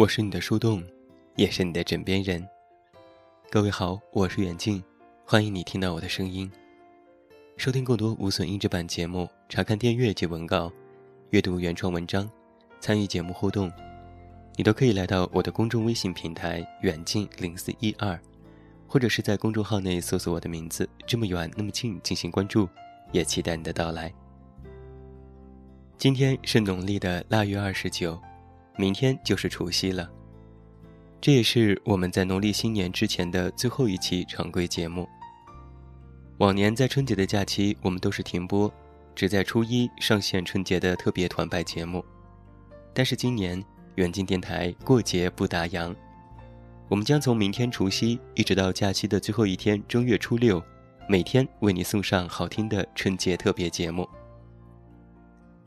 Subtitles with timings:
[0.00, 0.82] 我是你的树洞，
[1.36, 2.48] 也是你的枕边人。
[3.50, 4.82] 各位好，我是远近，
[5.26, 6.50] 欢迎你听到我的声音。
[7.58, 10.72] 收听更多无损音质版节目，查看电阅及文稿，
[11.32, 12.26] 阅读原创文章，
[12.80, 13.70] 参与节目互动，
[14.56, 18.18] 你都可以来到我的公众微信平台远近零四一二，
[18.86, 22.66] 或者是在公众号内搜索我的名字“这么远那么近”进行关注，
[23.12, 24.10] 也期待你的到来。
[25.98, 28.18] 今天是农历的腊月二十九。
[28.80, 30.10] 明天就是除夕了，
[31.20, 35.06] 这也是我们在农历新年之前的最后一期常规节目。
[36.38, 38.72] 往年在春节的假期，我们都是停播，
[39.14, 42.02] 只在初一上线春节的特别团拜节目。
[42.94, 43.62] 但是今年
[43.96, 45.94] 远近电台过节不打烊，
[46.88, 50.62] 我们将从明天除夕一直到假期的最后一天正月初六，
[51.06, 54.08] 每天为你送上好听的春节特别节目。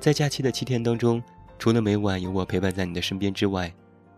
[0.00, 1.22] 在假期的七天当中。
[1.58, 3.72] 除了每晚有我陪伴在你的身边之外，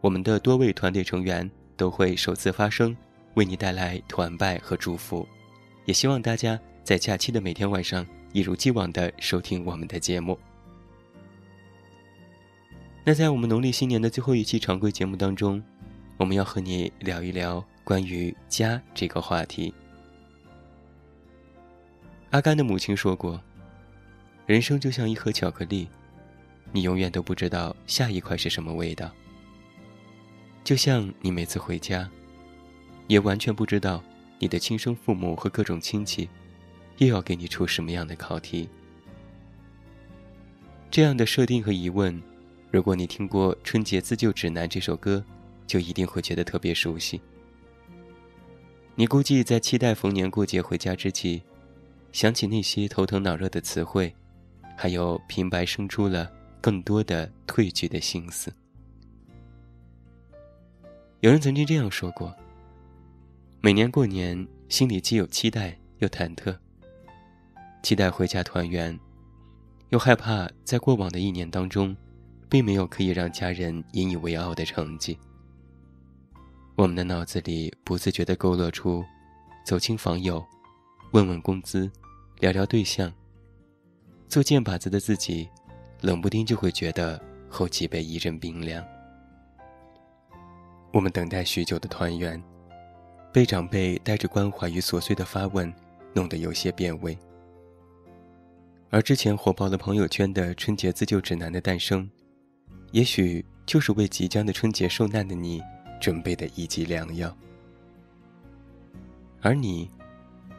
[0.00, 2.94] 我们的多位团队成员都会首次发声，
[3.34, 5.26] 为你带来团拜和祝福。
[5.86, 10.38] 也希望大家在假期的每天晚上一如既往的收听我们的节目。
[13.04, 15.62] 那在我们农历新年的最后一期常规节目当中，
[16.18, 19.72] 我们要和你聊一聊关于家这个话题。
[22.30, 23.40] 阿甘的母亲说过
[24.46, 25.88] ：“人生就像一盒巧克力。”
[26.72, 29.10] 你永远都不知道下一块是什么味道，
[30.62, 32.08] 就像你每次回家，
[33.08, 34.02] 也完全不知道
[34.38, 36.28] 你的亲生父母和各种亲戚，
[36.98, 38.68] 又要给你出什么样的考题。
[40.90, 42.20] 这样的设定和疑问，
[42.70, 45.24] 如果你听过《春节自救指南》这首歌，
[45.66, 47.20] 就一定会觉得特别熟悉。
[48.94, 51.42] 你估计在期待逢年过节回家之际，
[52.12, 54.14] 想起那些头疼脑热的词汇，
[54.76, 56.30] 还有平白生出了。
[56.60, 58.52] 更多的退却的心思。
[61.20, 62.34] 有人曾经这样说过：
[63.60, 66.56] 每年过年，心里既有期待又忐忑，
[67.82, 68.98] 期待回家团圆，
[69.90, 71.94] 又害怕在过往的一年当中，
[72.48, 75.18] 并没有可以让家人引以为傲的成绩。
[76.76, 79.04] 我们的脑子里不自觉地勾勒出：
[79.66, 80.42] 走亲访友，
[81.12, 81.90] 问问工资，
[82.38, 83.12] 聊聊对象，
[84.26, 85.46] 做贱靶子的自己。
[86.00, 88.84] 冷不丁就会觉得后脊背一阵冰凉。
[90.92, 92.42] 我们等待许久的团圆，
[93.32, 95.72] 被长辈带着关怀与琐碎的发问
[96.14, 97.16] 弄得有些变味。
[98.88, 102.10] 而之前火爆了朋友圈的春节自救指南的诞生，
[102.90, 105.62] 也许就是为即将的春节受难的你
[106.00, 107.32] 准备的一剂良药。
[109.42, 109.88] 而你，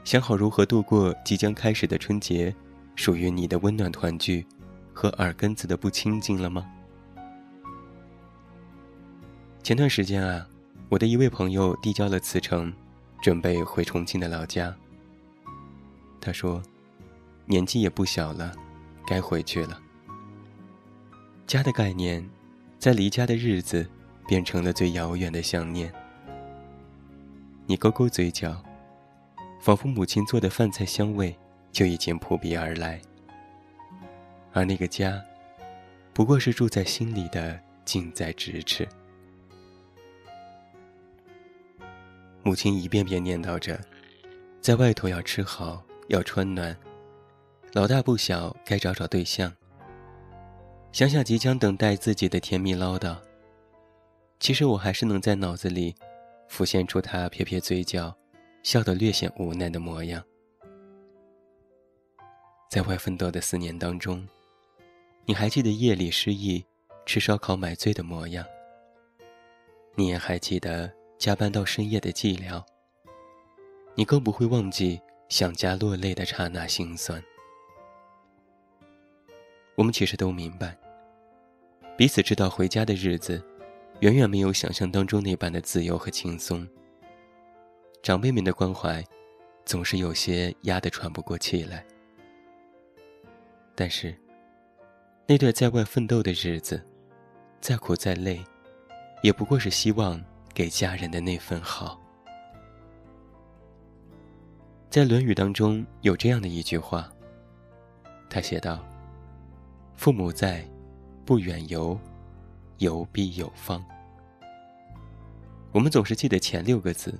[0.05, 2.55] 想好如何度过即将开始的春节，
[2.95, 4.45] 属于你的温暖团聚。
[4.93, 6.69] 和耳根子的不清净了吗？
[9.63, 10.47] 前段时间啊，
[10.89, 12.73] 我的一位朋友递交了辞呈，
[13.21, 14.75] 准备回重庆的老家。
[16.19, 16.61] 他说，
[17.45, 18.51] 年纪也不小了，
[19.05, 19.79] 该回去了。
[21.47, 22.27] 家的概念，
[22.79, 23.87] 在离家的日子，
[24.27, 25.93] 变成了最遥远的想念。
[27.67, 28.63] 你勾勾嘴角，
[29.59, 31.37] 仿佛母亲做的饭菜香味
[31.71, 33.01] 就已经扑鼻而来。
[34.53, 35.23] 而那个家，
[36.13, 38.87] 不过是住在心里的近在咫尺。
[42.43, 43.79] 母亲一遍遍念叨着，
[44.59, 46.75] 在外头要吃好，要穿暖，
[47.71, 49.53] 老大不小，该找找对象。
[50.91, 53.15] 想想即将等待自己的甜蜜唠叨，
[54.39, 55.95] 其实我还是能在脑子里
[56.49, 58.13] 浮现出他撇撇嘴角，
[58.63, 60.21] 笑得略显无奈的模样。
[62.69, 64.27] 在外奋斗的四年当中。
[65.31, 66.61] 你还记得夜里失忆、
[67.05, 68.45] 吃烧烤买醉的模样？
[69.95, 72.61] 你也还记得加班到深夜的寂寥？
[73.95, 74.99] 你更不会忘记
[75.29, 77.23] 想家落泪的刹那心酸。
[79.75, 80.77] 我们其实都明白，
[81.97, 83.41] 彼此知道回家的日子，
[84.01, 86.67] 远远没有想象当中那般的自由和轻松。
[88.03, 89.01] 长辈们的关怀，
[89.63, 91.85] 总是有些压得喘不过气来。
[93.73, 94.13] 但是。
[95.27, 96.83] 那段在外奋斗的日子，
[97.61, 98.43] 再苦再累，
[99.21, 100.21] 也不过是希望
[100.53, 101.97] 给家人的那份好。
[104.89, 107.09] 在《论语》当中有这样的一句话，
[108.29, 108.85] 他写道
[109.95, 110.67] ：“父母在，
[111.23, 111.97] 不远游，
[112.79, 113.81] 游必有方。”
[115.71, 117.17] 我们总是记得前六个字：“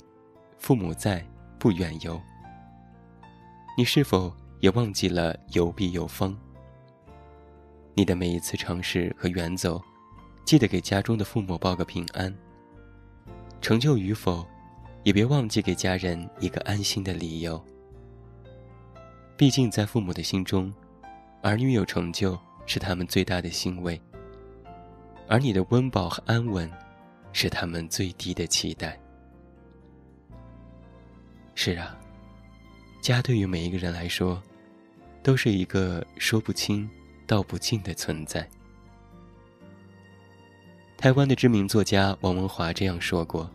[0.60, 1.26] 父母在，
[1.58, 2.22] 不远游。”
[3.78, 6.38] 你是否也忘记了“游必有方”？
[7.94, 9.82] 你的每一次尝试和远走，
[10.46, 12.34] 记得给家中的父母报个平安。
[13.60, 14.48] 成就与否，
[15.04, 17.64] 也别忘记给家人一个安心的理由。
[19.38, 20.74] 毕竟在父母的心中，
[21.42, 24.00] 儿女有成就是他们最大的欣慰，
[25.28, 26.72] 而你的温饱和安稳，
[27.34, 28.98] 是他们最低的期待。
[31.54, 31.98] 是啊，
[33.02, 34.42] 家对于每一个人来说，
[35.22, 36.90] 都是一个说不清、
[37.32, 38.46] 道不尽的存在。
[40.98, 43.50] 台湾的知名作家王文华这样说过：“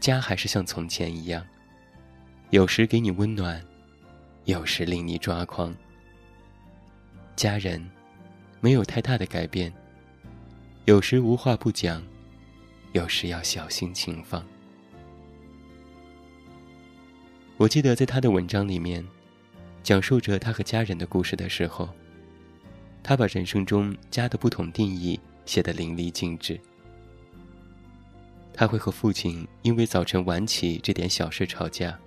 [0.00, 1.46] 家还是像从前一样，
[2.50, 3.64] 有时给你温暖，
[4.46, 5.72] 有时令你抓狂。
[7.36, 7.88] 家人
[8.60, 9.72] 没有太大的改变，
[10.86, 12.02] 有时无话不讲，
[12.90, 14.44] 有时要小心轻放。”
[17.56, 19.06] 我记得在他的文章里面，
[19.84, 21.88] 讲述着他和家人的故事的时候，
[23.02, 26.60] 他把人生中家的不同定义写得淋漓尽致。
[28.54, 31.98] 他会和父亲因为早晨晚起这点小事吵架，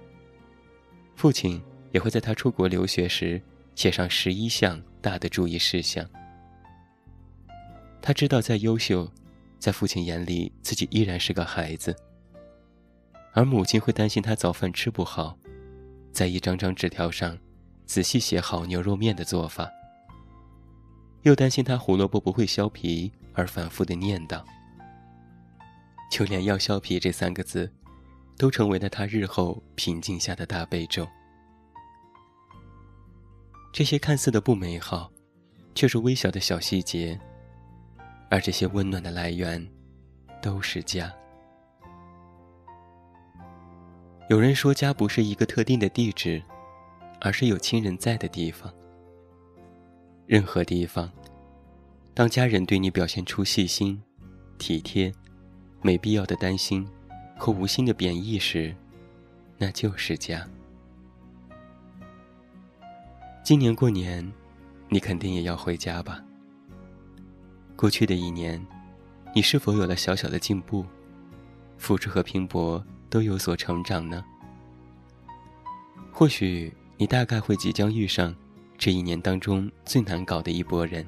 [1.16, 1.62] 父亲
[1.92, 3.42] 也会在他出国留学时
[3.74, 6.08] 写上十一项大的注意事项。
[8.02, 9.12] 他知道再优秀，
[9.58, 11.96] 在父亲眼里自己依然是个孩子，
[13.34, 15.36] 而母亲会担心他早饭吃不好。
[16.12, 17.38] 在一张张纸条上，
[17.86, 19.70] 仔细写好牛肉面的做法。
[21.26, 24.44] 又担心他胡萝卜不会削皮，而反复的念叨。
[26.12, 27.74] 就连“要削皮”这三个字，
[28.38, 31.08] 都成为了他日后平静下的大悲咒。
[33.74, 35.12] 这些看似的不美好，
[35.74, 37.20] 却是微小的小细节。
[38.30, 39.68] 而这些温暖的来源，
[40.44, 41.12] 都是家。
[44.30, 46.40] 有人说，家不是一个特定的地址，
[47.20, 48.72] 而是有亲人在的地方。
[50.28, 51.12] 任何地方，
[52.14, 54.02] 当家人对你表现出细心、
[54.58, 55.12] 体贴、
[55.82, 56.88] 没必要的担心
[57.38, 58.76] 和无心的贬义时，
[59.58, 60.48] 那就是家。
[63.44, 64.32] 今年过年，
[64.90, 66.24] 你肯定也要回家吧？
[67.76, 68.66] 过去的一年，
[69.34, 70.86] 你是否有了小小的进步？
[71.78, 72.84] 付出和拼搏。
[73.08, 74.26] 都有所成长呢。
[76.12, 78.36] 或许你大概会即将遇上
[78.78, 81.06] 这一年当中最难搞的一波人，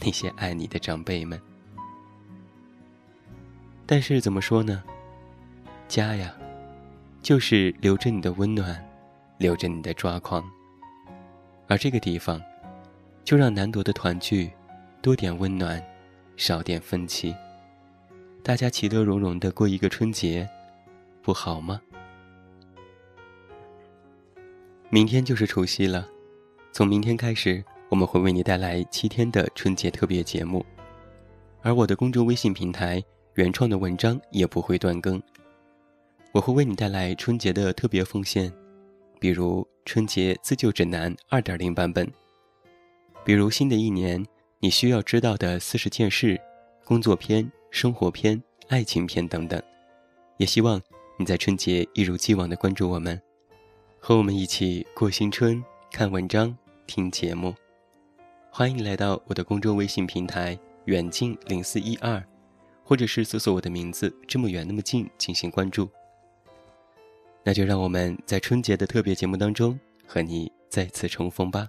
[0.00, 1.40] 那些爱你的长辈们。
[3.84, 4.82] 但是怎么说呢？
[5.88, 6.34] 家呀，
[7.22, 8.86] 就是留着你的温暖，
[9.38, 10.44] 留着你的抓狂。
[11.66, 12.40] 而这个地方，
[13.24, 14.50] 就让难得的团聚
[15.02, 15.82] 多点温暖，
[16.36, 17.34] 少点分歧，
[18.42, 20.48] 大家其乐融融的过一个春节。
[21.22, 21.80] 不好吗？
[24.88, 26.08] 明天就是除夕了，
[26.78, 30.64] 从明天开始，我们会为你带来七天的春节特别节目，
[31.60, 33.02] 而我的公众微信平台
[33.34, 35.20] 原创的文章也不会断更。
[36.30, 38.52] 我会为你带来春节的特别奉献，
[39.18, 42.08] 比如春节自救指南二点零版本，
[43.24, 44.24] 比如新的一年
[44.60, 46.40] 你需要知道的四十件事，
[46.84, 49.60] 工作篇、生活篇、爱情篇等等，
[50.36, 50.80] 也希望。
[51.16, 53.20] 你在春节一如既往的关注我们，
[53.98, 56.56] 和我们一起过新春、看文章、
[56.88, 57.54] 听节目。
[58.50, 62.20] 欢迎来到我的公众微信平台“远近零四一二”，
[62.82, 65.88] 或者是搜索我的名字“这么远那么近”进行关注。
[67.44, 71.68] 那就让我们在春节的特别节目当中和你再次重逢吧。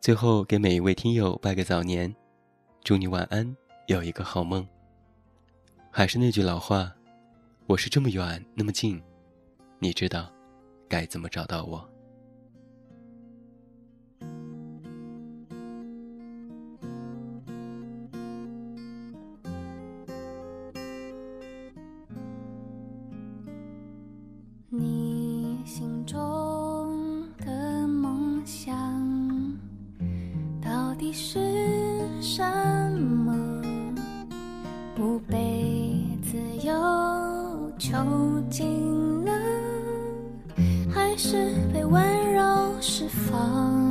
[0.00, 2.14] 最后给每一位听友拜个早年，
[2.84, 3.54] 祝你晚安，
[3.88, 4.66] 有一个好梦。
[5.90, 6.90] 还是那句老话。
[7.66, 9.00] 我是这么远那么近，
[9.78, 10.30] 你知道
[10.88, 11.91] 该怎么找到我？
[31.02, 31.40] 底是
[32.20, 32.40] 什
[32.92, 33.34] 么？
[34.94, 36.72] 不被自由。
[37.76, 37.98] 囚
[38.48, 39.32] 禁了，
[40.94, 42.40] 还是被温柔
[42.80, 43.81] 释放？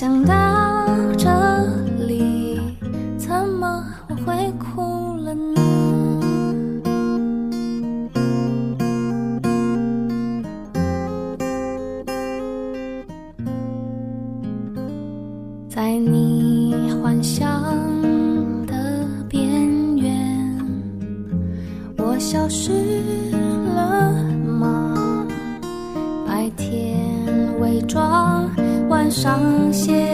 [0.00, 0.32] 想到
[1.16, 1.28] 这
[2.06, 2.60] 里
[3.16, 5.58] 怎么我会哭了呢？
[15.68, 17.44] 在你幻想
[18.68, 19.50] 的边
[19.96, 20.56] 缘
[21.96, 22.70] 我消失
[29.20, 30.07] 上斜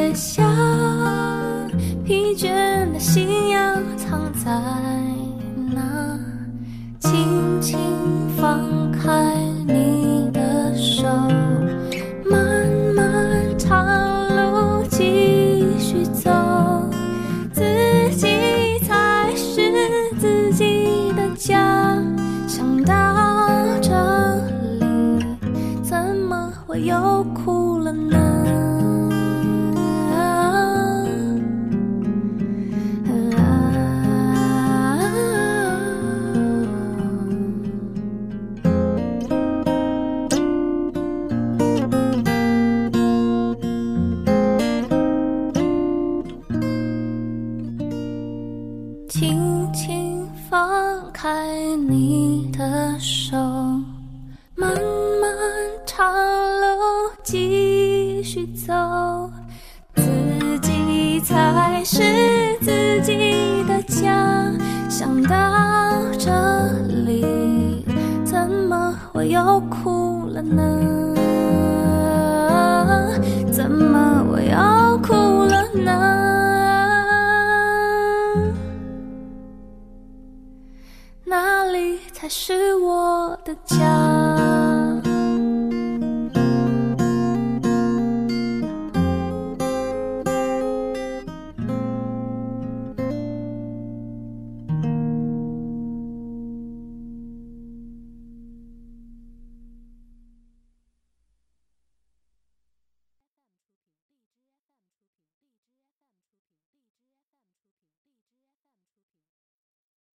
[61.84, 64.50] 是自己的家
[64.88, 66.30] 想到这
[67.04, 67.84] 里
[68.24, 71.14] 怎么我又哭了呢？
[73.52, 75.12] 怎么我又哭
[75.44, 75.90] 了呢？
[81.24, 84.23] 哪里才是我的家？